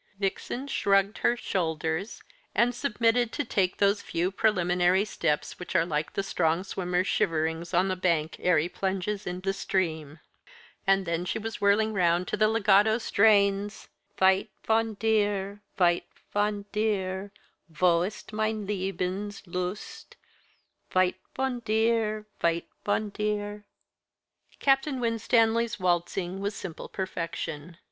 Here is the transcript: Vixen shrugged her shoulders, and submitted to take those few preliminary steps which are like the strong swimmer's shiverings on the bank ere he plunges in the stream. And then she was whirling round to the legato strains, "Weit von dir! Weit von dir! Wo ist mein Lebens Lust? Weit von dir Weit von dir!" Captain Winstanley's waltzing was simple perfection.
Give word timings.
Vixen 0.17 0.65
shrugged 0.67 1.19
her 1.19 1.37
shoulders, 1.37 2.23
and 2.55 2.73
submitted 2.73 3.31
to 3.33 3.45
take 3.45 3.77
those 3.77 4.01
few 4.01 4.31
preliminary 4.31 5.05
steps 5.05 5.59
which 5.59 5.75
are 5.75 5.85
like 5.85 6.13
the 6.13 6.23
strong 6.23 6.63
swimmer's 6.63 7.05
shiverings 7.05 7.71
on 7.71 7.87
the 7.87 7.95
bank 7.95 8.37
ere 8.39 8.57
he 8.57 8.67
plunges 8.67 9.27
in 9.27 9.41
the 9.41 9.53
stream. 9.53 10.17
And 10.87 11.05
then 11.05 11.23
she 11.25 11.37
was 11.37 11.61
whirling 11.61 11.93
round 11.93 12.27
to 12.29 12.35
the 12.35 12.47
legato 12.47 12.97
strains, 12.97 13.89
"Weit 14.19 14.49
von 14.65 14.95
dir! 14.99 15.61
Weit 15.77 16.07
von 16.33 16.65
dir! 16.71 17.31
Wo 17.69 18.01
ist 18.01 18.33
mein 18.33 18.65
Lebens 18.65 19.43
Lust? 19.45 20.15
Weit 20.95 21.17
von 21.35 21.59
dir 21.59 22.25
Weit 22.41 22.65
von 22.83 23.09
dir!" 23.11 23.65
Captain 24.59 24.99
Winstanley's 24.99 25.79
waltzing 25.79 26.39
was 26.39 26.55
simple 26.55 26.89
perfection. 26.89 27.77